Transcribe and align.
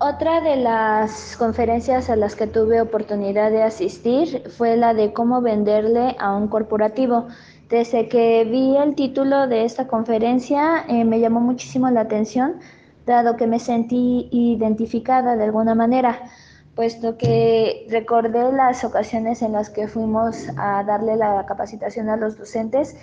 Otra 0.00 0.40
de 0.40 0.54
las 0.54 1.36
conferencias 1.36 2.08
a 2.08 2.14
las 2.14 2.36
que 2.36 2.46
tuve 2.46 2.80
oportunidad 2.80 3.50
de 3.50 3.64
asistir 3.64 4.44
fue 4.56 4.76
la 4.76 4.94
de 4.94 5.12
cómo 5.12 5.42
venderle 5.42 6.14
a 6.20 6.36
un 6.36 6.46
corporativo. 6.46 7.26
Desde 7.68 8.08
que 8.08 8.44
vi 8.44 8.76
el 8.76 8.94
título 8.94 9.48
de 9.48 9.64
esta 9.64 9.88
conferencia 9.88 10.84
eh, 10.86 11.04
me 11.04 11.18
llamó 11.18 11.40
muchísimo 11.40 11.90
la 11.90 12.02
atención, 12.02 12.60
dado 13.06 13.36
que 13.36 13.48
me 13.48 13.58
sentí 13.58 14.28
identificada 14.30 15.34
de 15.34 15.42
alguna 15.42 15.74
manera, 15.74 16.30
puesto 16.76 17.18
que 17.18 17.84
recordé 17.90 18.52
las 18.52 18.84
ocasiones 18.84 19.42
en 19.42 19.50
las 19.50 19.68
que 19.68 19.88
fuimos 19.88 20.46
a 20.56 20.84
darle 20.84 21.16
la 21.16 21.44
capacitación 21.44 22.08
a 22.08 22.16
los 22.16 22.38
docentes 22.38 22.96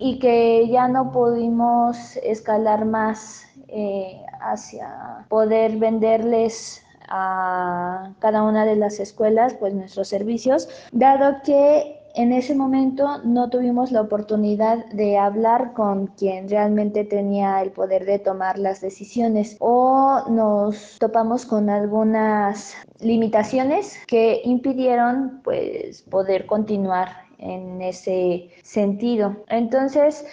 y 0.00 0.18
que 0.18 0.66
ya 0.68 0.88
no 0.88 1.12
pudimos 1.12 2.16
escalar 2.16 2.86
más 2.86 3.44
eh, 3.68 4.20
hacia 4.40 5.26
poder 5.28 5.76
venderles 5.76 6.82
a 7.08 8.12
cada 8.18 8.42
una 8.42 8.64
de 8.64 8.76
las 8.76 8.98
escuelas 8.98 9.54
pues 9.54 9.74
nuestros 9.74 10.08
servicios, 10.08 10.68
dado 10.90 11.42
que 11.44 12.00
en 12.14 12.32
ese 12.32 12.54
momento 12.54 13.18
no 13.24 13.50
tuvimos 13.50 13.92
la 13.92 14.00
oportunidad 14.00 14.86
de 14.86 15.18
hablar 15.18 15.74
con 15.74 16.08
quien 16.08 16.48
realmente 16.48 17.04
tenía 17.04 17.60
el 17.62 17.70
poder 17.70 18.04
de 18.06 18.18
tomar 18.18 18.58
las 18.58 18.80
decisiones 18.80 19.56
o 19.60 20.24
nos 20.28 20.98
topamos 20.98 21.44
con 21.44 21.68
algunas 21.68 22.74
limitaciones 23.00 23.98
que 24.06 24.40
impidieron 24.44 25.40
pues 25.44 26.02
poder 26.02 26.46
continuar 26.46 27.29
en 27.40 27.82
ese 27.82 28.50
sentido. 28.62 29.44
Entonces, 29.48 30.24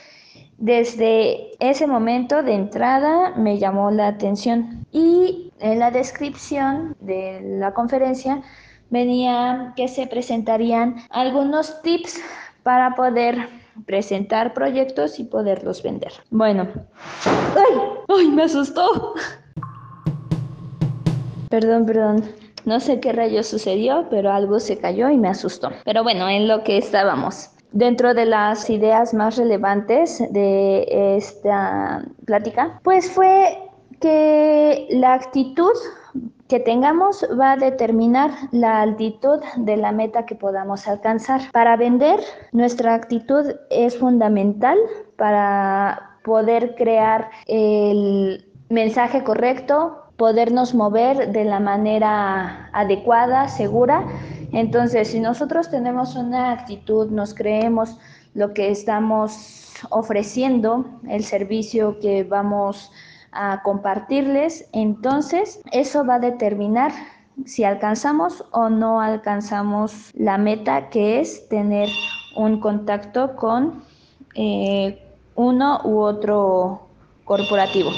desde 0.57 1.51
ese 1.59 1.87
momento 1.87 2.43
de 2.43 2.53
entrada 2.53 3.33
me 3.35 3.57
llamó 3.57 3.91
la 3.91 4.07
atención 4.07 4.85
y 4.91 5.51
en 5.59 5.79
la 5.79 5.91
descripción 5.91 6.95
de 6.99 7.41
la 7.59 7.73
conferencia 7.73 8.41
venía 8.89 9.73
que 9.75 9.87
se 9.87 10.07
presentarían 10.07 10.95
algunos 11.09 11.81
tips 11.81 12.19
para 12.63 12.95
poder 12.95 13.49
presentar 13.85 14.53
proyectos 14.53 15.19
y 15.19 15.23
poderlos 15.23 15.83
vender. 15.83 16.11
Bueno, 16.31 16.67
¡ay! 17.25 17.79
¡Ay! 18.07 18.27
Me 18.29 18.43
asustó. 18.43 19.13
Perdón, 21.49 21.85
perdón. 21.85 22.23
No 22.67 22.81
sé 22.81 22.99
qué 22.99 23.13
rayo 23.13 23.43
sucedió, 23.43 24.07
pero 24.09 24.29
algo 24.29 24.59
se 24.59 24.77
cayó 24.77 25.09
y 25.09 25.17
me 25.17 25.29
asustó. 25.29 25.69
Pero 25.85 26.03
bueno, 26.03 26.27
en 26.27 26.49
lo 26.49 26.65
que 26.65 26.77
estábamos. 26.77 27.49
Dentro 27.71 28.13
de 28.13 28.25
las 28.25 28.69
ideas 28.69 29.13
más 29.13 29.37
relevantes 29.37 30.21
de 30.33 31.15
esta 31.15 32.03
plática, 32.25 32.81
pues 32.83 33.09
fue 33.09 33.57
que 34.01 34.85
la 34.89 35.13
actitud 35.13 35.71
que 36.49 36.59
tengamos 36.59 37.25
va 37.39 37.53
a 37.53 37.55
determinar 37.55 38.31
la 38.51 38.81
altitud 38.81 39.39
de 39.55 39.77
la 39.77 39.93
meta 39.93 40.25
que 40.25 40.35
podamos 40.35 40.89
alcanzar. 40.89 41.39
Para 41.53 41.77
vender, 41.77 42.19
nuestra 42.51 42.95
actitud 42.95 43.45
es 43.69 43.97
fundamental 43.97 44.77
para 45.15 46.17
poder 46.25 46.75
crear 46.75 47.29
el 47.45 48.45
mensaje 48.67 49.23
correcto, 49.23 50.03
podernos 50.17 50.73
mover 50.73 51.31
de 51.31 51.45
la 51.45 51.59
manera 51.59 52.69
adecuada, 52.73 53.47
segura. 53.47 54.05
Entonces, 54.51 55.09
si 55.09 55.19
nosotros 55.19 55.69
tenemos 55.69 56.15
una 56.15 56.51
actitud, 56.51 57.09
nos 57.11 57.33
creemos 57.33 57.97
lo 58.33 58.53
que 58.53 58.71
estamos 58.71 59.73
ofreciendo, 59.89 60.85
el 61.07 61.23
servicio 61.23 61.99
que 61.99 62.23
vamos 62.23 62.91
a 63.31 63.61
compartirles, 63.63 64.67
entonces 64.73 65.61
eso 65.71 66.03
va 66.05 66.15
a 66.15 66.19
determinar 66.19 66.91
si 67.45 67.63
alcanzamos 67.63 68.43
o 68.51 68.69
no 68.69 68.99
alcanzamos 68.99 70.11
la 70.15 70.39
meta 70.39 70.89
que 70.89 71.19
es 71.19 71.47
tener 71.49 71.89
un 72.35 72.59
contacto 72.59 73.35
con 73.35 73.83
eh, 74.33 74.99
uno 75.35 75.81
u 75.83 75.99
otro 75.99 76.87
corporativo 77.25 77.91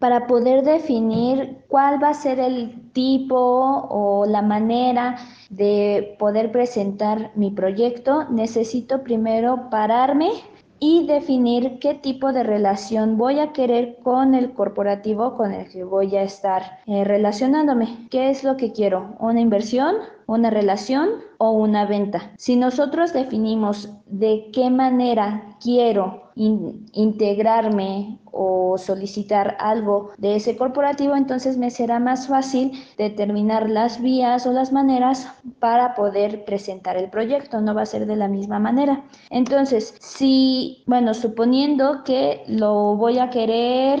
para 0.00 0.26
poder 0.26 0.62
definir 0.64 1.64
cuál 1.68 2.02
va 2.02 2.10
a 2.10 2.14
ser 2.14 2.38
el 2.40 2.90
tipo 2.92 3.36
o 3.36 4.26
la 4.26 4.42
manera 4.42 5.16
de 5.50 6.16
poder 6.18 6.52
presentar 6.52 7.30
mi 7.34 7.50
proyecto, 7.50 8.24
necesito 8.30 9.02
primero 9.02 9.68
pararme 9.70 10.30
y 10.78 11.06
definir 11.06 11.78
qué 11.78 11.94
tipo 11.94 12.32
de 12.32 12.42
relación 12.42 13.16
voy 13.16 13.38
a 13.38 13.52
querer 13.52 13.98
con 14.02 14.34
el 14.34 14.52
corporativo 14.52 15.34
con 15.34 15.52
el 15.52 15.68
que 15.68 15.84
voy 15.84 16.14
a 16.16 16.22
estar 16.22 16.80
eh, 16.86 17.04
relacionándome. 17.04 18.08
¿Qué 18.10 18.30
es 18.30 18.44
lo 18.44 18.56
que 18.56 18.72
quiero? 18.72 19.16
¿Una 19.18 19.40
inversión? 19.40 19.96
¿Una 20.26 20.50
relación? 20.50 21.08
¿O 21.38 21.52
una 21.52 21.86
venta? 21.86 22.32
Si 22.36 22.56
nosotros 22.56 23.12
definimos 23.12 23.90
de 24.06 24.50
qué 24.52 24.70
manera 24.70 25.56
quiero 25.62 26.25
integrarme 26.36 28.18
o 28.30 28.76
solicitar 28.76 29.56
algo 29.58 30.10
de 30.18 30.36
ese 30.36 30.56
corporativo, 30.56 31.16
entonces 31.16 31.56
me 31.56 31.70
será 31.70 31.98
más 31.98 32.28
fácil 32.28 32.72
determinar 32.98 33.70
las 33.70 34.02
vías 34.02 34.46
o 34.46 34.52
las 34.52 34.70
maneras 34.70 35.32
para 35.58 35.94
poder 35.94 36.44
presentar 36.44 36.96
el 36.98 37.08
proyecto. 37.08 37.60
No 37.60 37.74
va 37.74 37.82
a 37.82 37.86
ser 37.86 38.06
de 38.06 38.16
la 38.16 38.28
misma 38.28 38.58
manera. 38.58 39.02
Entonces, 39.30 39.94
si, 39.98 40.82
bueno, 40.86 41.14
suponiendo 41.14 42.04
que 42.04 42.44
lo 42.46 42.96
voy 42.96 43.18
a 43.18 43.30
querer 43.30 44.00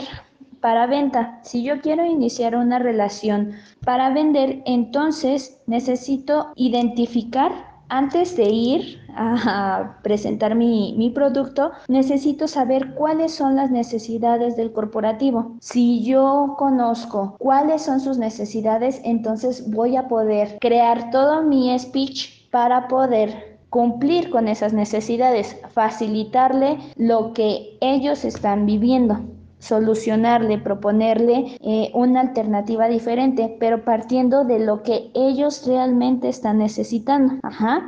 para 0.60 0.86
venta. 0.86 1.40
Si 1.42 1.62
yo 1.62 1.80
quiero 1.80 2.04
iniciar 2.04 2.56
una 2.56 2.78
relación 2.78 3.52
para 3.84 4.10
vender, 4.10 4.62
entonces 4.66 5.60
necesito 5.66 6.48
identificar 6.56 7.52
antes 7.88 8.36
de 8.36 8.48
ir 8.48 9.05
a 9.16 9.98
presentar 10.02 10.54
mi, 10.54 11.10
producto, 11.14 11.72
necesito 11.88 12.48
saber 12.48 12.94
cuáles 12.94 13.34
son 13.34 13.56
las 13.56 13.70
necesidades 13.70 14.56
del 14.56 14.72
corporativo. 14.72 15.56
Si 15.60 16.04
yo 16.04 16.54
conozco 16.58 17.36
cuáles 17.38 17.82
son 17.82 18.00
sus 18.00 18.18
necesidades, 18.18 19.00
entonces 19.04 19.70
voy 19.70 19.96
a 19.96 20.08
poder 20.08 20.58
crear 20.60 21.10
todo 21.10 21.42
mi 21.42 21.76
speech 21.78 22.50
para 22.50 22.88
poder 22.88 23.58
cumplir 23.70 24.30
con 24.30 24.48
esas 24.48 24.72
necesidades, 24.72 25.56
facilitarle 25.72 26.78
lo 26.96 27.32
que 27.32 27.76
ellos 27.80 28.24
están 28.24 28.66
viviendo 28.66 29.20
solucionarle, 29.58 30.58
proponerle 30.58 31.56
eh, 31.60 31.90
una 31.94 32.20
alternativa 32.20 32.88
diferente, 32.88 33.56
pero 33.58 33.84
partiendo 33.84 34.44
de 34.44 34.58
lo 34.58 34.82
que 34.82 35.10
ellos 35.14 35.66
realmente 35.66 36.28
están 36.28 36.58
necesitando. 36.58 37.34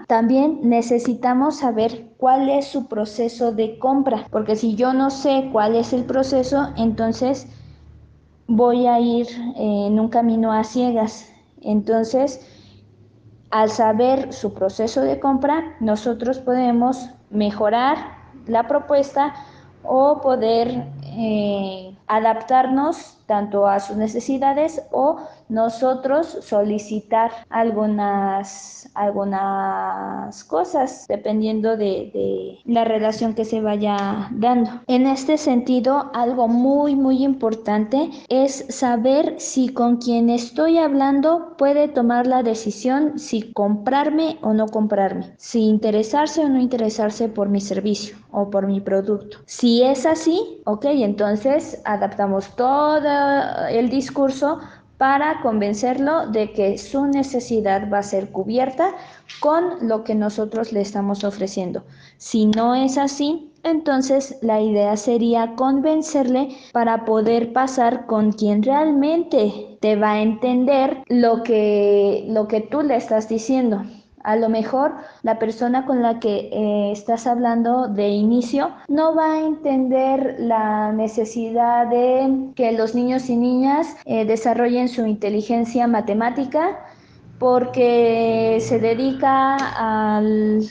También 0.06 0.60
necesitamos 0.62 1.58
saber 1.58 2.06
cuál 2.16 2.48
es 2.48 2.66
su 2.66 2.86
proceso 2.86 3.52
de 3.52 3.78
compra, 3.78 4.26
porque 4.30 4.56
si 4.56 4.74
yo 4.74 4.92
no 4.92 5.10
sé 5.10 5.50
cuál 5.52 5.76
es 5.76 5.92
el 5.92 6.04
proceso, 6.04 6.68
entonces 6.76 7.46
voy 8.46 8.86
a 8.86 8.98
ir 8.98 9.26
eh, 9.56 9.86
en 9.86 10.00
un 10.00 10.08
camino 10.08 10.52
a 10.52 10.64
ciegas. 10.64 11.30
Entonces, 11.60 12.46
al 13.50 13.70
saber 13.70 14.32
su 14.32 14.54
proceso 14.54 15.02
de 15.02 15.20
compra, 15.20 15.76
nosotros 15.80 16.38
podemos 16.38 17.10
mejorar 17.30 17.98
la 18.46 18.66
propuesta 18.66 19.34
o 19.82 20.20
poder 20.20 20.86
eh, 21.18 21.96
adaptarnos 22.06 23.17
tanto 23.28 23.66
a 23.66 23.78
sus 23.78 23.96
necesidades 23.96 24.82
o 24.90 25.18
nosotros 25.48 26.38
solicitar 26.40 27.30
algunas, 27.50 28.88
algunas 28.94 30.42
cosas 30.44 31.04
dependiendo 31.08 31.76
de, 31.76 32.58
la 32.64 32.84
relación 32.84 33.34
que 33.34 33.44
se 33.44 33.60
vaya 33.60 34.28
dando. 34.32 34.70
En 34.86 35.06
este 35.06 35.36
sentido, 35.36 36.10
algo 36.14 36.48
muy, 36.48 36.96
muy 36.96 37.22
importante 37.22 38.10
es 38.28 38.64
saber 38.70 39.34
si 39.38 39.68
con 39.68 39.98
quien 39.98 40.30
estoy 40.30 40.78
hablando 40.78 41.54
puede 41.58 41.88
tomar 41.88 42.26
la 42.26 42.42
decisión 42.42 43.18
si 43.18 43.52
comprarme 43.52 44.38
o 44.42 44.54
no 44.54 44.66
comprarme, 44.68 45.34
si 45.36 45.60
interesarse 45.60 46.44
o 46.44 46.48
no 46.48 46.58
interesarse 46.60 47.28
por 47.28 47.48
mi 47.48 47.60
servicio 47.60 48.16
o 48.30 48.48
por 48.50 48.66
mi 48.66 48.80
producto. 48.80 49.38
Si 49.44 49.82
es 49.82 50.06
así, 50.06 50.60
ok, 50.64 50.84
entonces 50.86 51.82
adaptamos 51.84 52.48
todo 52.56 53.17
el 53.70 53.88
discurso 53.90 54.60
para 54.98 55.40
convencerlo 55.42 56.26
de 56.26 56.52
que 56.52 56.76
su 56.76 57.06
necesidad 57.06 57.88
va 57.90 57.98
a 57.98 58.02
ser 58.02 58.30
cubierta 58.30 58.94
con 59.40 59.88
lo 59.88 60.02
que 60.02 60.16
nosotros 60.16 60.72
le 60.72 60.80
estamos 60.80 61.22
ofreciendo. 61.22 61.84
Si 62.16 62.46
no 62.46 62.74
es 62.74 62.98
así, 62.98 63.52
entonces 63.62 64.36
la 64.42 64.60
idea 64.60 64.96
sería 64.96 65.54
convencerle 65.54 66.48
para 66.72 67.04
poder 67.04 67.52
pasar 67.52 68.06
con 68.06 68.32
quien 68.32 68.62
realmente 68.62 69.78
te 69.80 69.94
va 69.94 70.12
a 70.12 70.22
entender 70.22 71.02
lo 71.08 71.44
que, 71.44 72.24
lo 72.28 72.48
que 72.48 72.60
tú 72.60 72.82
le 72.82 72.96
estás 72.96 73.28
diciendo. 73.28 73.84
A 74.28 74.36
lo 74.36 74.50
mejor 74.50 74.92
la 75.22 75.38
persona 75.38 75.86
con 75.86 76.02
la 76.02 76.20
que 76.20 76.50
eh, 76.52 76.92
estás 76.92 77.26
hablando 77.26 77.88
de 77.88 78.10
inicio 78.10 78.72
no 78.86 79.14
va 79.14 79.32
a 79.32 79.40
entender 79.40 80.36
la 80.38 80.92
necesidad 80.92 81.86
de 81.86 82.50
que 82.54 82.72
los 82.72 82.94
niños 82.94 83.30
y 83.30 83.36
niñas 83.38 83.96
eh, 84.04 84.26
desarrollen 84.26 84.90
su 84.90 85.06
inteligencia 85.06 85.86
matemática 85.86 86.78
porque 87.38 88.58
se 88.60 88.78
dedica 88.78 89.56
al, 89.56 90.68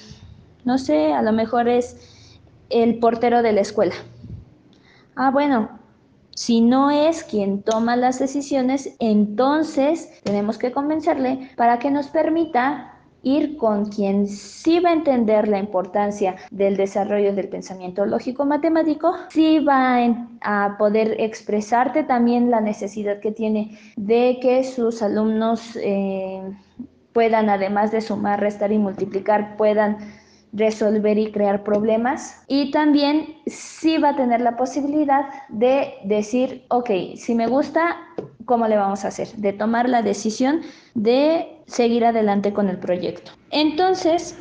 no 0.63 0.77
sé, 0.77 1.11
a 1.11 1.23
lo 1.23 1.31
mejor 1.31 1.67
es 1.67 2.39
el 2.69 2.99
portero 2.99 3.41
de 3.41 3.53
la 3.53 3.61
escuela. 3.61 3.95
Ah, 5.15 5.31
bueno, 5.31 5.69
si 6.35 6.61
no 6.61 6.91
es 6.91 7.23
quien 7.23 7.63
toma 7.63 7.95
las 7.95 8.19
decisiones, 8.19 8.95
entonces 8.99 10.21
tenemos 10.21 10.59
que 10.59 10.71
convencerle 10.71 11.49
para 11.55 11.79
que 11.79 11.89
nos 11.89 12.09
permita 12.09 12.93
ir 13.27 13.57
con 13.57 13.85
quien 13.85 14.27
sí 14.27 14.79
va 14.79 14.89
a 14.91 14.93
entender 14.93 15.47
la 15.47 15.59
importancia 15.59 16.35
del 16.51 16.77
desarrollo 16.77 17.33
del 17.33 17.49
pensamiento 17.49 18.05
lógico 18.05 18.45
matemático, 18.45 19.13
sí 19.29 19.59
va 19.59 19.99
a 20.41 20.77
poder 20.77 21.15
expresarte 21.19 22.03
también 22.03 22.49
la 22.49 22.61
necesidad 22.61 23.19
que 23.19 23.31
tiene 23.31 23.77
de 23.97 24.39
que 24.41 24.63
sus 24.63 25.01
alumnos 25.01 25.77
eh, 25.81 26.41
puedan, 27.11 27.49
además 27.49 27.91
de 27.91 28.01
sumar, 28.01 28.39
restar 28.39 28.71
y 28.71 28.77
multiplicar, 28.77 29.57
puedan 29.57 29.97
resolver 30.53 31.17
y 31.17 31.31
crear 31.31 31.63
problemas. 31.63 32.43
Y 32.47 32.71
también 32.71 33.35
sí 33.45 33.97
va 33.97 34.09
a 34.09 34.15
tener 34.15 34.39
la 34.39 34.55
posibilidad 34.55 35.25
de 35.49 35.93
decir, 36.05 36.63
ok, 36.69 36.89
si 37.15 37.35
me 37.35 37.47
gusta, 37.47 37.97
¿cómo 38.45 38.67
le 38.67 38.77
vamos 38.77 39.03
a 39.03 39.09
hacer? 39.09 39.27
De 39.35 39.51
tomar 39.51 39.89
la 39.89 40.01
decisión 40.01 40.61
de 40.93 41.56
seguir 41.67 42.05
adelante 42.05 42.53
con 42.53 42.69
el 42.69 42.77
proyecto. 42.79 43.31
Entonces, 43.51 44.37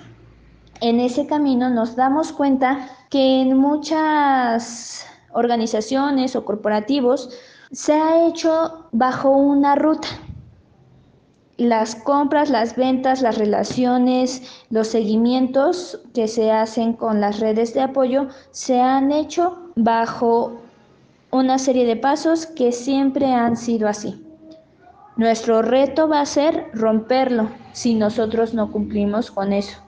en 0.80 1.00
ese 1.00 1.26
camino 1.26 1.68
nos 1.70 1.96
damos 1.96 2.32
cuenta 2.32 2.88
que 3.10 3.42
en 3.42 3.56
muchas 3.56 5.06
organizaciones 5.32 6.34
o 6.34 6.44
corporativos 6.44 7.30
se 7.72 7.92
ha 7.92 8.26
hecho 8.26 8.88
bajo 8.92 9.30
una 9.30 9.74
ruta 9.74 10.08
las 11.56 11.94
compras, 11.94 12.50
las 12.50 12.76
ventas, 12.76 13.22
las 13.22 13.38
relaciones, 13.38 14.42
los 14.70 14.88
seguimientos 14.88 16.00
que 16.14 16.28
se 16.28 16.50
hacen 16.52 16.92
con 16.92 17.20
las 17.20 17.40
redes 17.40 17.72
de 17.72 17.80
apoyo 17.80 18.28
se 18.50 18.80
han 18.80 19.10
hecho 19.10 19.56
bajo 19.74 20.60
una 21.30 21.58
serie 21.58 21.86
de 21.86 21.96
pasos 21.96 22.46
que 22.46 22.72
siempre 22.72 23.32
han 23.32 23.56
sido 23.56 23.88
así. 23.88 24.25
Nuestro 25.16 25.62
reto 25.62 26.08
va 26.08 26.20
a 26.20 26.26
ser 26.26 26.70
romperlo 26.74 27.48
si 27.72 27.94
nosotros 27.94 28.52
no 28.52 28.70
cumplimos 28.70 29.30
con 29.30 29.52
eso. 29.52 29.78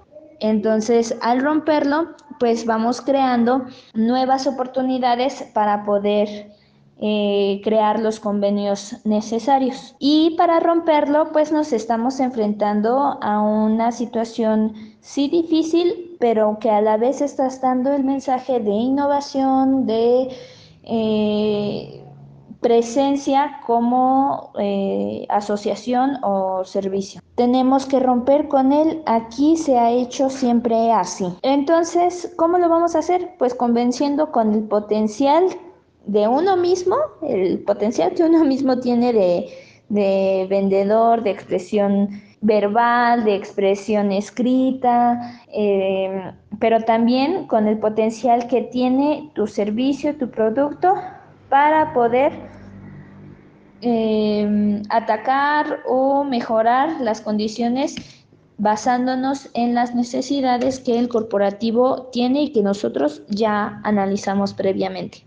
Entonces, 0.41 1.17
al 1.21 1.41
romperlo, 1.41 2.15
pues 2.39 2.65
vamos 2.65 3.01
creando 3.01 3.67
nuevas 3.95 4.47
oportunidades 4.47 5.43
para 5.53 5.85
poder 5.85 6.53
eh, 7.01 7.61
crear 7.63 8.01
los 8.01 8.21
convenios 8.21 8.97
necesarios. 9.05 9.95
Y 9.99 10.35
para 10.37 10.61
romperlo, 10.61 11.31
pues 11.33 11.53
nos 11.53 11.73
estamos 11.73 12.21
enfrentando 12.21 13.19
a 13.21 13.41
una 13.41 13.93
situación 13.93 14.73
sí 15.01 15.29
difícil, 15.29 16.17
pero 16.19 16.59
que 16.59 16.71
a 16.71 16.81
la 16.81 16.97
vez 16.97 17.21
está 17.21 17.49
dando 17.61 17.93
el 17.93 18.03
mensaje 18.03 18.61
de 18.61 18.71
innovación, 18.71 19.87
de 19.87 20.29
eh, 20.85 22.05
presencia 22.61 23.61
como 23.67 24.53
eh, 24.59 25.27
asociación 25.29 26.19
o 26.23 26.65
servicio. 26.65 27.21
Tenemos 27.37 27.87
que 27.87 28.01
romper 28.01 28.49
con 28.49 28.73
él, 28.73 29.03
aquí 29.07 29.57
se 29.57 29.79
ha 29.79 29.91
hecho 29.91 30.29
siempre 30.29 30.93
así. 30.93 31.27
Entonces, 31.43 32.33
¿cómo 32.37 32.59
lo 32.59 32.69
vamos 32.69 32.97
a 32.97 32.99
hacer? 32.99 33.35
Pues 33.39 33.55
convenciendo 33.55 34.33
con 34.33 34.53
el 34.53 34.65
potencial 34.65 35.45
de 36.07 36.27
uno 36.27 36.57
mismo, 36.57 36.97
el 37.23 37.61
potencial 37.61 38.13
que 38.15 38.25
uno 38.25 38.45
mismo 38.45 38.79
tiene 38.81 39.13
de, 39.89 40.47
vendedor, 40.49 41.23
de 41.23 41.31
expresión 41.31 42.09
verbal, 42.41 43.25
de 43.25 43.35
expresión 43.35 44.11
escrita, 44.11 45.41
em, 45.53 46.33
pero 46.59 46.81
también 46.83 47.47
con 47.47 47.69
el 47.69 47.79
potencial 47.79 48.47
que 48.49 48.63
tiene 48.63 49.31
tu 49.35 49.47
servicio, 49.47 50.17
tu 50.17 50.31
producto, 50.31 50.95
para 51.49 51.93
poder 51.93 52.33
em, 53.81 54.83
atacar 54.91 55.81
o 55.87 56.25
mejorar 56.25 57.01
las 57.01 57.21
condiciones 57.21 57.97
basándonos 58.59 59.49
en 59.55 59.75
las 59.75 59.95
necesidades 59.95 60.81
que 60.81 60.99
el 60.99 61.09
corporativo 61.09 62.09
tiene 62.13 62.43
y 62.43 62.53
que 62.53 62.63
nosotros 62.63 63.23
ya 63.29 63.81
analizamos 63.85 64.53
previamente. 64.53 65.25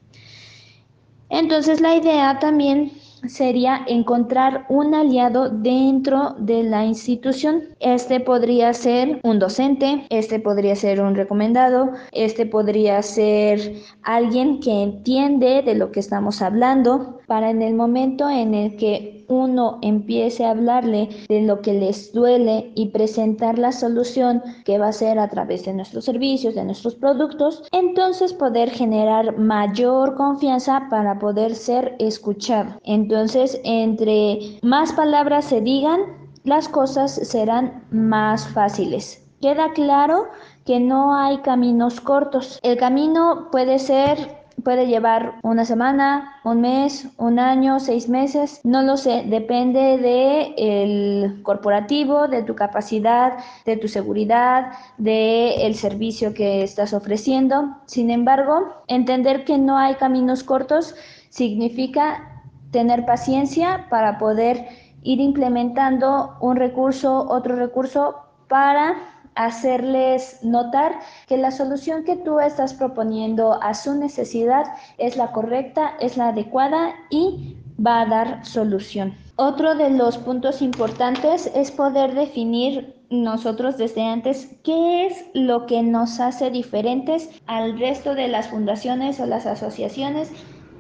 Entonces 1.30 1.80
la 1.80 1.96
idea 1.96 2.40
también 2.40 2.92
sería 3.28 3.82
encontrar 3.88 4.66
un 4.70 4.94
aliado 4.94 5.50
dentro 5.50 6.36
de 6.40 6.64
la 6.64 6.86
institución. 6.86 7.64
Este 7.80 8.20
podría 8.20 8.74
ser 8.74 9.20
un 9.24 9.40
docente, 9.40 10.06
este 10.10 10.40
podría 10.40 10.76
ser 10.76 11.02
un 11.02 11.16
recomendado, 11.16 11.92
este 12.12 12.46
podría 12.46 13.02
ser 13.02 13.76
alguien 14.04 14.60
que 14.60 14.84
entiende 14.84 15.62
de 15.62 15.76
lo 15.76 15.92
que 15.92 16.00
estamos 16.00 16.42
hablando 16.42 17.21
para 17.32 17.50
en 17.50 17.62
el 17.62 17.76
momento 17.76 18.30
en 18.30 18.54
el 18.54 18.76
que 18.76 19.24
uno 19.30 19.80
empiece 19.82 20.44
a 20.44 20.50
hablarle 20.50 21.08
de 21.30 21.40
lo 21.40 21.62
que 21.62 21.72
les 21.72 22.12
duele 22.12 22.74
y 22.76 22.90
presentar 22.90 23.58
la 23.58 23.72
solución 23.72 24.44
que 24.66 24.78
va 24.78 24.90
a 24.90 24.92
ser 24.92 25.18
a 25.18 25.30
través 25.30 25.64
de 25.64 25.72
nuestros 25.72 26.04
servicios, 26.04 26.56
de 26.56 26.66
nuestros 26.66 26.96
productos, 26.96 27.64
entonces 27.72 28.34
poder 28.34 28.70
generar 28.70 29.38
mayor 29.38 30.16
confianza 30.16 30.88
para 30.90 31.20
poder 31.20 31.56
ser 31.56 31.96
escuchado. 32.00 32.72
Entonces, 32.84 33.62
entre 33.64 34.60
más 34.62 34.92
palabras 34.92 35.46
se 35.46 35.62
digan, 35.62 36.02
las 36.44 36.68
cosas 36.68 37.14
serán 37.14 37.86
más 37.92 38.46
fáciles. 38.50 39.26
Queda 39.40 39.72
claro 39.72 40.26
que 40.66 40.82
no 40.82 41.16
hay 41.16 41.38
caminos 41.38 42.02
cortos. 42.02 42.60
El 42.62 42.76
camino 42.76 43.48
puede 43.52 43.80
ser 43.80 44.41
Puede 44.64 44.88
llevar 44.88 45.36
una 45.44 45.66
semana, 45.66 46.36
un 46.44 46.62
mes, 46.62 47.08
un 47.18 47.40
año, 47.40 47.80
seis 47.80 48.10
meses, 48.10 48.62
no 48.64 48.82
lo 48.82 48.98
sé, 48.98 49.24
depende 49.26 49.98
de 49.98 50.54
el 50.58 51.42
corporativo, 51.44 52.28
de 52.28 52.44
tu 52.44 52.54
capacidad, 52.54 53.38
de 53.66 53.78
tu 53.78 53.88
seguridad, 53.88 54.74
de 54.98 55.66
el 55.66 55.76
servicio 55.76 56.34
que 56.34 56.64
estás 56.64 56.94
ofreciendo. 56.94 57.78
Sin 57.86 58.12
embargo, 58.12 58.84
entender 58.88 59.46
que 59.46 59.58
no 59.58 59.78
hay 59.78 59.96
caminos 59.96 60.44
cortos 60.44 60.96
significa 61.30 62.44
tener 62.72 63.06
paciencia 63.06 63.88
para 63.90 64.18
poder 64.18 64.68
ir 65.04 65.20
implementando 65.20 66.38
un 66.42 66.56
recurso, 66.56 67.28
otro 67.30 67.56
recurso 67.56 68.16
para 68.48 68.96
hacerles 69.36 70.40
notar 70.44 71.00
que 71.28 71.38
la 71.38 71.52
solución 71.52 72.04
que 72.04 72.18
tú 72.18 72.40
estás 72.40 72.74
proponiendo 72.74 73.62
a 73.62 73.74
su 73.74 73.96
necesidad 73.96 74.66
es 74.98 75.16
la 75.16 75.32
correcta, 75.32 75.94
es 76.00 76.18
la 76.18 76.30
adecuada 76.30 76.94
y 77.10 77.56
va 77.86 78.02
a 78.02 78.06
dar 78.06 78.46
solución. 78.46 79.16
Otro 79.36 79.76
de 79.76 79.90
los 79.90 80.18
puntos 80.18 80.62
importantes 80.62 81.50
es 81.56 81.72
poder 81.72 82.14
definir 82.14 82.96
nosotros 83.10 83.78
desde 83.78 84.04
antes 84.04 84.50
qué 84.64 85.08
es 85.08 85.26
lo 85.34 85.66
que 85.66 85.84
nos 85.84 86.20
hace 86.20 86.50
diferentes 86.50 87.30
al 87.46 87.78
resto 87.78 88.16
de 88.16 88.28
las 88.28 88.48
fundaciones 88.48 89.20
o 89.20 89.26
las 89.26 89.46
asociaciones 89.46 90.32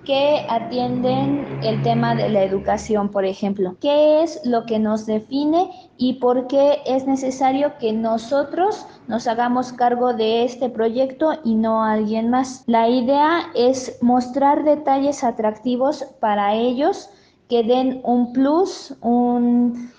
que 0.05 0.46
atienden 0.50 1.60
el 1.62 1.81
tema 1.84 2.15
de 2.15 2.29
la 2.29 2.43
educación, 2.43 3.10
por 3.10 3.25
ejemplo. 3.25 3.75
¿Qué 3.79 4.24
es 4.24 4.41
lo 4.43 4.65
que 4.65 4.79
nos 4.79 5.05
define 5.05 5.70
y 5.98 6.13
por 6.13 6.48
qué 6.48 6.79
es 6.86 7.05
necesario 7.05 7.77
que 7.79 7.93
nosotros 7.93 8.86
nos 9.08 9.27
hagamos 9.27 9.74
cargo 9.74 10.13
de 10.13 10.43
este 10.43 10.70
proyecto 10.70 11.34
y 11.43 11.55
no 11.55 11.84
alguien 11.84 12.29
más? 12.29 12.63
La 12.67 12.89
idea 12.89 13.43
es 13.53 14.00
mostrar 14.01 14.63
detalles 14.63 15.24
atractivos 15.24 16.03
para 16.20 16.55
ellos 16.55 17.10
que 17.48 17.63
den 17.63 18.01
un 18.03 18.31
plus, 18.31 18.96
un, 19.01 19.91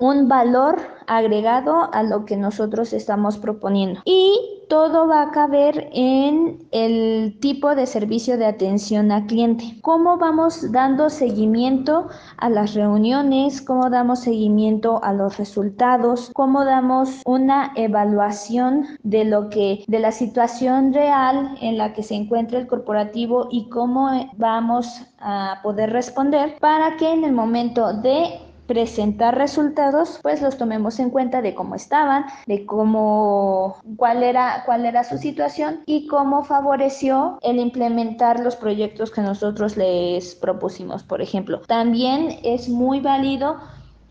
un 0.00 0.28
valor 0.28 0.76
agregado 1.06 1.92
a 1.92 2.02
lo 2.02 2.24
que 2.24 2.36
nosotros 2.36 2.92
estamos 2.92 3.38
proponiendo. 3.38 4.00
Y 4.04 4.34
todo 4.68 5.08
va 5.08 5.22
a 5.22 5.30
caber 5.32 5.90
en 5.92 6.58
el 6.70 7.36
tipo 7.40 7.74
de 7.74 7.86
servicio 7.86 8.38
de 8.38 8.46
atención 8.46 9.10
al 9.10 9.26
cliente. 9.26 9.64
¿Cómo 9.82 10.16
vamos 10.16 10.70
dando 10.70 11.10
seguimiento 11.10 12.08
a 12.36 12.48
las 12.48 12.74
reuniones? 12.74 13.60
¿Cómo 13.60 13.90
damos 13.90 14.20
seguimiento 14.20 15.02
a 15.02 15.12
los 15.12 15.36
resultados? 15.36 16.30
¿Cómo 16.32 16.64
damos 16.64 17.20
una 17.26 17.72
evaluación 17.74 18.86
de 19.02 19.24
lo 19.24 19.50
que 19.50 19.84
de 19.88 19.98
la 19.98 20.12
situación 20.12 20.94
real 20.94 21.56
en 21.60 21.76
la 21.76 21.92
que 21.92 22.04
se 22.04 22.14
encuentra 22.14 22.60
el 22.60 22.68
corporativo 22.68 23.48
y 23.50 23.68
cómo 23.68 24.08
vamos 24.36 25.02
a 25.18 25.58
poder 25.64 25.90
responder 25.90 26.56
para 26.60 26.96
que 26.96 27.12
en 27.12 27.24
el 27.24 27.32
momento 27.32 27.92
de 27.92 28.49
presentar 28.70 29.36
resultados, 29.36 30.20
pues 30.22 30.40
los 30.40 30.56
tomemos 30.56 31.00
en 31.00 31.10
cuenta 31.10 31.42
de 31.42 31.56
cómo 31.56 31.74
estaban, 31.74 32.26
de 32.46 32.64
cómo, 32.66 33.78
cuál 33.96 34.22
era, 34.22 34.62
cuál 34.64 34.86
era 34.86 35.02
su 35.02 35.18
situación 35.18 35.80
y 35.86 36.06
cómo 36.06 36.44
favoreció 36.44 37.40
el 37.42 37.58
implementar 37.58 38.38
los 38.38 38.54
proyectos 38.54 39.10
que 39.10 39.22
nosotros 39.22 39.76
les 39.76 40.36
propusimos, 40.36 41.02
por 41.02 41.20
ejemplo. 41.20 41.62
También 41.66 42.38
es 42.44 42.68
muy 42.68 43.00
válido 43.00 43.56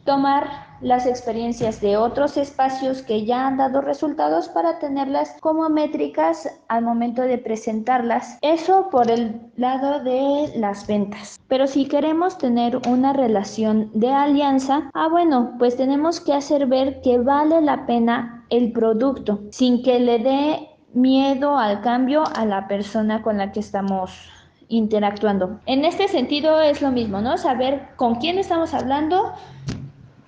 tomar 0.10 0.50
las 0.82 1.06
experiencias 1.06 1.82
de 1.82 1.96
otros 1.96 2.36
espacios 2.36 3.04
que 3.04 3.26
ya 3.26 3.46
han 3.46 3.58
dado 3.58 3.80
resultados 3.80 4.50
para 4.50 4.80
tenerlas 4.80 5.38
como 5.40 5.70
métricas 5.70 6.50
al 6.68 6.84
momento 6.84 7.22
de 7.22 7.38
presentarlas. 7.38 8.40
Eso 8.42 8.90
por 8.90 9.12
el 9.12 9.40
lado 9.56 10.04
de 10.04 10.52
las 10.56 10.88
ventas. 10.88 11.40
Pero 11.48 11.68
si 11.68 11.88
queremos 11.88 12.40
tener 12.40 12.78
una 12.88 13.14
relación 13.14 13.92
de 13.94 14.10
alianza, 14.10 14.90
ah 14.96 15.10
bueno, 15.10 15.54
pues 15.60 15.78
tenemos 15.78 16.20
que 16.20 16.34
hacer 16.34 16.66
ver 16.66 17.02
que 17.02 17.20
vale 17.20 17.62
la 17.62 17.86
pena 17.86 18.44
el 18.50 18.72
producto 18.72 19.42
sin 19.52 19.84
que 19.84 20.00
le 20.00 20.18
dé 20.18 20.70
miedo 20.92 21.56
al 21.56 21.82
cambio 21.82 22.24
a 22.36 22.46
la 22.46 22.68
persona 22.68 23.22
con 23.22 23.38
la 23.38 23.52
que 23.52 23.60
estamos 23.60 24.28
interactuando. 24.70 25.60
En 25.68 25.84
este 25.84 26.08
sentido 26.08 26.62
es 26.62 26.82
lo 26.82 26.92
mismo, 26.92 27.22
¿no? 27.22 27.38
Saber 27.38 27.90
con 27.96 28.16
quién 28.16 28.40
estamos 28.40 28.74
hablando, 28.74 29.34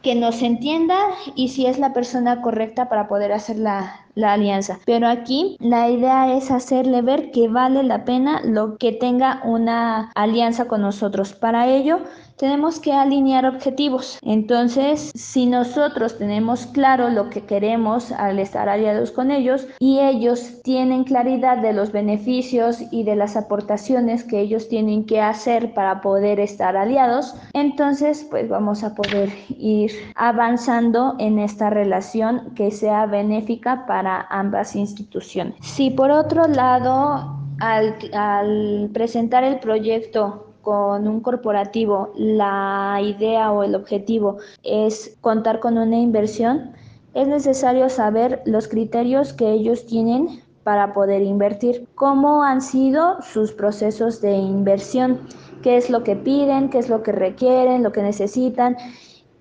que 0.01 0.15
nos 0.15 0.41
entienda 0.41 0.97
y 1.35 1.49
si 1.49 1.65
es 1.65 1.77
la 1.79 1.93
persona 1.93 2.41
correcta 2.41 2.89
para 2.89 3.07
poder 3.07 3.31
hacer 3.31 3.57
la, 3.57 4.05
la 4.15 4.33
alianza. 4.33 4.79
Pero 4.85 5.07
aquí 5.07 5.57
la 5.59 5.89
idea 5.89 6.35
es 6.35 6.51
hacerle 6.51 7.01
ver 7.01 7.31
que 7.31 7.47
vale 7.47 7.83
la 7.83 8.05
pena 8.05 8.41
lo 8.43 8.77
que 8.77 8.91
tenga 8.91 9.41
una 9.43 10.11
alianza 10.15 10.65
con 10.65 10.81
nosotros. 10.81 11.33
Para 11.33 11.67
ello 11.67 11.99
tenemos 12.41 12.79
que 12.79 12.91
alinear 12.91 13.45
objetivos. 13.45 14.17
Entonces, 14.23 15.11
si 15.13 15.45
nosotros 15.45 16.17
tenemos 16.17 16.65
claro 16.65 17.11
lo 17.11 17.29
que 17.29 17.41
queremos 17.41 18.11
al 18.11 18.39
estar 18.39 18.67
aliados 18.67 19.11
con 19.11 19.29
ellos 19.29 19.67
y 19.77 19.99
ellos 19.99 20.59
tienen 20.63 21.03
claridad 21.03 21.59
de 21.59 21.71
los 21.71 21.91
beneficios 21.91 22.79
y 22.89 23.03
de 23.03 23.15
las 23.15 23.37
aportaciones 23.37 24.23
que 24.23 24.39
ellos 24.39 24.69
tienen 24.69 25.05
que 25.05 25.21
hacer 25.21 25.75
para 25.75 26.01
poder 26.01 26.39
estar 26.39 26.75
aliados, 26.75 27.35
entonces 27.53 28.25
pues 28.31 28.49
vamos 28.49 28.83
a 28.83 28.95
poder 28.95 29.29
ir 29.49 29.91
avanzando 30.15 31.15
en 31.19 31.37
esta 31.37 31.69
relación 31.69 32.55
que 32.55 32.71
sea 32.71 33.05
benéfica 33.05 33.85
para 33.85 34.00
ambas 34.07 34.75
instituciones. 34.75 35.55
Si 35.61 35.89
por 35.91 36.11
otro 36.11 36.47
lado, 36.47 37.37
al, 37.59 37.95
al 38.13 38.89
presentar 38.93 39.43
el 39.43 39.59
proyecto 39.59 40.47
con 40.61 41.07
un 41.07 41.21
corporativo, 41.21 42.11
la 42.15 42.99
idea 43.01 43.51
o 43.51 43.63
el 43.63 43.75
objetivo 43.75 44.37
es 44.63 45.17
contar 45.21 45.59
con 45.59 45.77
una 45.77 45.97
inversión, 45.97 46.71
es 47.13 47.27
necesario 47.27 47.89
saber 47.89 48.41
los 48.45 48.67
criterios 48.67 49.33
que 49.33 49.51
ellos 49.51 49.85
tienen 49.85 50.41
para 50.63 50.93
poder 50.93 51.23
invertir, 51.23 51.87
cómo 51.95 52.43
han 52.43 52.61
sido 52.61 53.21
sus 53.21 53.51
procesos 53.51 54.21
de 54.21 54.33
inversión, 54.35 55.19
qué 55.63 55.77
es 55.77 55.89
lo 55.89 56.03
que 56.03 56.15
piden, 56.15 56.69
qué 56.69 56.79
es 56.79 56.89
lo 56.89 57.01
que 57.01 57.11
requieren, 57.11 57.83
lo 57.83 57.91
que 57.91 58.03
necesitan 58.03 58.77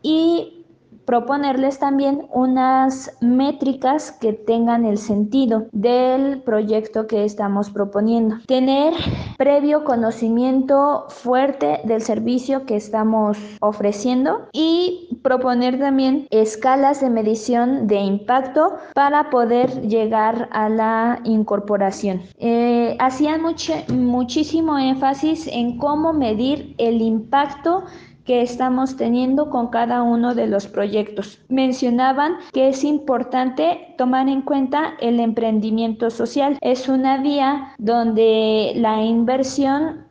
y 0.03 0.60
proponerles 1.05 1.79
también 1.79 2.27
unas 2.33 3.17
métricas 3.21 4.13
que 4.13 4.33
tengan 4.33 4.85
el 4.85 4.99
sentido 4.99 5.67
del 5.73 6.43
proyecto 6.43 7.07
que 7.07 7.25
estamos 7.25 7.71
proponiendo. 7.71 8.37
Tener 8.47 8.95
previo 9.37 9.85
conocimiento 9.85 11.07
fuerte 11.09 11.81
del 11.85 12.03
servicio 12.03 12.67
que 12.67 12.77
estamos 12.77 13.39
ofreciendo 13.61 14.49
y 14.53 15.19
proponer 15.23 15.79
también 15.79 16.27
escalas 16.31 17.01
de 17.01 17.11
medición 17.11 17.87
de 17.87 17.97
impacto 17.97 18.77
para 18.95 19.31
poder 19.31 19.83
llegar 19.83 20.49
a 20.53 20.69
la 20.69 21.21
incorporación. 21.25 22.23
Eh, 22.39 22.97
hacían 22.99 23.43
muchísimo 23.89 24.79
énfasis 24.79 25.47
en 25.47 25.79
cómo 25.79 26.13
medir 26.13 26.75
el 26.79 27.01
impacto 27.03 27.85
que 28.25 28.43
estamos 28.43 28.97
teniendo 28.97 29.51
con 29.51 29.69
cada 29.69 30.03
uno 30.03 30.35
de 30.35 30.47
los 30.47 30.67
proyectos. 30.67 31.41
Mencionaban 31.49 32.37
que 32.53 32.69
es 32.69 32.85
importante 32.85 33.95
tomar 33.97 34.29
en 34.29 34.43
cuenta 34.43 34.95
el 35.01 35.21
emprendimiento 35.21 36.11
social. 36.11 36.59
Es 36.61 36.89
una 36.89 37.19
vía 37.19 37.75
donde 37.79 38.73
la 38.77 39.03
inversión 39.03 40.05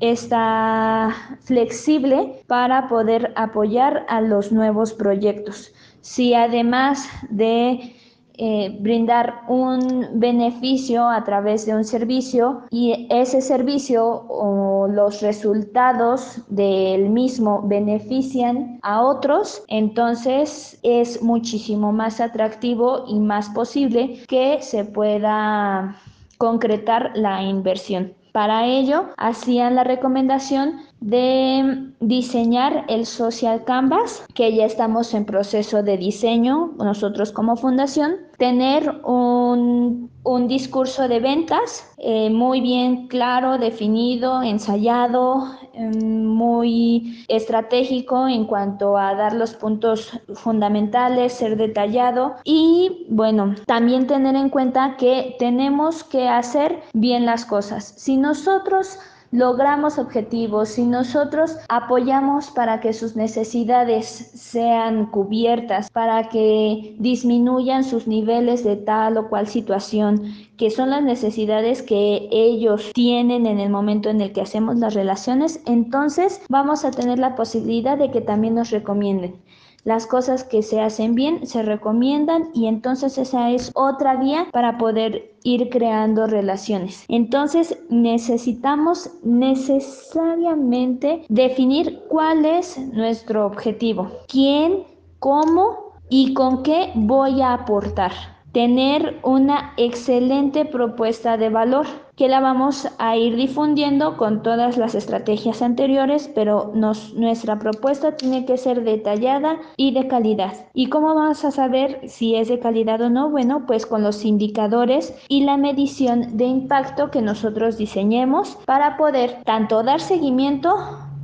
está 0.00 1.14
flexible 1.40 2.42
para 2.46 2.88
poder 2.88 3.32
apoyar 3.36 4.06
a 4.08 4.20
los 4.20 4.52
nuevos 4.52 4.92
proyectos. 4.92 5.72
Si 6.00 6.34
además 6.34 7.08
de 7.28 7.96
eh, 8.38 8.76
brindar 8.80 9.42
un 9.48 10.10
beneficio 10.14 11.08
a 11.08 11.24
través 11.24 11.66
de 11.66 11.74
un 11.74 11.84
servicio 11.84 12.62
y 12.70 13.08
ese 13.10 13.40
servicio 13.40 14.06
o 14.28 14.86
los 14.86 15.20
resultados 15.20 16.40
del 16.48 17.10
mismo 17.10 17.62
benefician 17.64 18.78
a 18.82 19.02
otros, 19.02 19.64
entonces 19.66 20.78
es 20.84 21.20
muchísimo 21.20 21.92
más 21.92 22.20
atractivo 22.20 23.04
y 23.08 23.18
más 23.18 23.48
posible 23.50 24.22
que 24.28 24.62
se 24.62 24.84
pueda 24.84 25.96
concretar 26.38 27.10
la 27.14 27.42
inversión. 27.42 28.14
Para 28.32 28.66
ello, 28.66 29.06
hacían 29.16 29.74
la 29.74 29.82
recomendación 29.82 30.80
de 31.00 31.92
diseñar 32.00 32.84
el 32.88 33.06
Social 33.06 33.64
Canvas, 33.64 34.24
que 34.34 34.54
ya 34.54 34.64
estamos 34.64 35.14
en 35.14 35.24
proceso 35.24 35.82
de 35.82 35.96
diseño 35.96 36.72
nosotros 36.78 37.32
como 37.32 37.56
fundación, 37.56 38.16
tener 38.38 39.00
un, 39.04 40.10
discurso 40.46 41.08
de 41.08 41.20
ventas 41.20 41.90
eh, 41.98 42.30
muy 42.30 42.60
bien 42.60 43.08
claro, 43.08 43.58
definido, 43.58 44.42
ensayado, 44.42 45.46
em, 45.72 46.24
muy 46.24 47.24
estratégico 47.28 48.28
en 48.28 48.44
cuanto 48.44 48.96
a 48.96 49.14
dar 49.14 49.34
los 49.34 49.54
puntos 49.54 50.10
fundamentales, 50.34 51.32
ser 51.32 51.56
detallado 51.56 52.36
y 52.44 53.06
bueno, 53.08 53.54
también 53.66 54.06
tener 54.06 54.36
en 54.36 54.50
cuenta 54.50 54.96
que 54.96 55.36
tenemos 55.38 56.04
que 56.04 56.28
hacer 56.28 56.82
bien 56.92 57.26
las 57.26 57.44
cosas. 57.44 57.94
Si 57.96 58.16
nosotros 58.16 58.98
logramos 59.30 59.98
objetivos, 59.98 60.70
si 60.70 60.84
nosotros 60.84 61.56
apoyamos 61.68 62.50
para 62.50 62.80
que 62.80 62.92
sus 62.92 63.16
necesidades 63.16 64.06
sean 64.06 65.06
cubiertas, 65.06 65.90
para 65.90 66.28
que 66.28 66.96
disminuyan 66.98 67.84
sus 67.84 68.06
niveles 68.06 68.64
de 68.64 68.76
tal 68.76 69.18
o 69.18 69.28
cual 69.28 69.46
situación, 69.46 70.32
que 70.56 70.70
son 70.70 70.90
las 70.90 71.02
necesidades 71.02 71.82
que 71.82 72.28
ellos 72.30 72.90
tienen 72.94 73.46
en 73.46 73.60
el 73.60 73.70
momento 73.70 74.08
en 74.08 74.20
el 74.20 74.32
que 74.32 74.40
hacemos 74.40 74.76
las 74.76 74.94
relaciones, 74.94 75.60
entonces 75.66 76.40
vamos 76.48 76.84
a 76.84 76.90
tener 76.90 77.18
la 77.18 77.36
posibilidad 77.36 77.98
de 77.98 78.10
que 78.10 78.20
también 78.20 78.54
nos 78.54 78.70
recomienden. 78.70 79.36
Las 79.84 80.06
cosas 80.06 80.44
que 80.44 80.62
se 80.62 80.80
hacen 80.80 81.14
bien 81.14 81.46
se 81.46 81.62
recomiendan 81.62 82.48
y 82.54 82.66
entonces 82.66 83.18
esa 83.18 83.50
es 83.50 83.70
otra 83.74 84.16
vía 84.16 84.48
para 84.52 84.78
poder 84.78 85.34
ir 85.44 85.68
creando 85.70 86.26
relaciones. 86.26 87.04
Entonces 87.08 87.78
necesitamos 87.88 89.10
necesariamente 89.22 91.24
definir 91.28 92.00
cuál 92.08 92.44
es 92.44 92.76
nuestro 92.78 93.46
objetivo, 93.46 94.10
quién, 94.28 94.84
cómo 95.18 95.94
y 96.10 96.34
con 96.34 96.62
qué 96.62 96.92
voy 96.94 97.42
a 97.42 97.54
aportar 97.54 98.12
tener 98.58 99.20
una 99.22 99.72
excelente 99.76 100.64
propuesta 100.64 101.36
de 101.36 101.48
valor 101.48 101.86
que 102.16 102.26
la 102.26 102.40
vamos 102.40 102.88
a 102.98 103.16
ir 103.16 103.36
difundiendo 103.36 104.16
con 104.16 104.42
todas 104.42 104.76
las 104.76 104.96
estrategias 104.96 105.62
anteriores, 105.62 106.28
pero 106.34 106.72
nuestra 106.74 107.60
propuesta 107.60 108.16
tiene 108.16 108.46
que 108.46 108.56
ser 108.56 108.82
detallada 108.82 109.58
y 109.76 109.94
de 109.94 110.08
calidad. 110.08 110.66
¿Y 110.74 110.88
cómo 110.88 111.14
vamos 111.14 111.44
a 111.44 111.52
saber 111.52 112.00
si 112.08 112.34
es 112.34 112.48
de 112.48 112.58
calidad 112.58 113.00
o 113.00 113.10
no? 113.10 113.30
Bueno, 113.30 113.64
pues 113.64 113.86
con 113.86 114.02
los 114.02 114.24
indicadores 114.24 115.14
y 115.28 115.44
la 115.44 115.56
medición 115.56 116.36
de 116.36 116.46
impacto 116.46 117.12
que 117.12 117.22
nosotros 117.22 117.78
diseñemos 117.78 118.58
para 118.64 118.96
poder 118.96 119.36
tanto 119.44 119.84
dar 119.84 120.00
seguimiento 120.00 120.74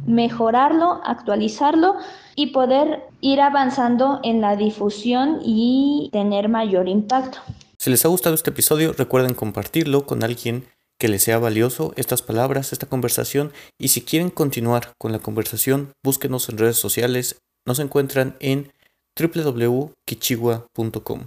mejorarlo, 0.07 1.01
actualizarlo 1.05 1.97
y 2.37 2.49
poder 2.49 3.05
ir 3.21 3.41
avanzando 3.41 4.21
en 4.23 4.41
la 4.41 4.57
difusión 4.57 5.41
y 5.45 6.09
tener 6.13 6.49
mayor 6.49 6.89
impacto. 6.89 7.39
Si 7.79 7.91
les 7.91 8.05
ha 8.05 8.09
gustado 8.09 8.35
este 8.35 8.51
episodio, 8.51 8.93
recuerden 8.93 9.35
compartirlo 9.35 10.07
con 10.07 10.25
alguien 10.25 10.67
que 10.99 11.09
les 11.09 11.23
sea 11.23 11.39
valioso 11.39 11.93
estas 11.97 12.23
palabras, 12.23 12.73
esta 12.73 12.87
conversación 12.87 13.53
y 13.79 13.89
si 13.89 14.03
quieren 14.03 14.31
continuar 14.31 14.93
con 14.99 15.13
la 15.13 15.19
conversación, 15.19 15.93
búsquenos 16.03 16.49
en 16.49 16.59
redes 16.59 16.77
sociales. 16.77 17.43
Nos 17.67 17.79
encuentran 17.79 18.37
en 18.41 18.73
www.kichigua.com. 19.19 21.21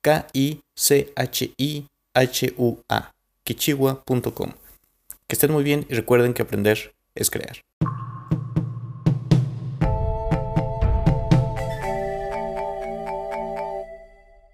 K 0.00 0.26
I 0.32 0.60
C 0.74 1.12
H 1.16 1.52
I 1.56 1.86
H 2.14 2.54
U 2.56 2.78
A. 2.88 3.12
kichigua.com. 3.44 4.52
Que 5.26 5.34
estén 5.34 5.52
muy 5.52 5.64
bien 5.64 5.86
y 5.88 5.94
recuerden 5.94 6.34
que 6.34 6.42
aprender 6.42 6.94
es 7.14 7.30
crear. 7.30 7.62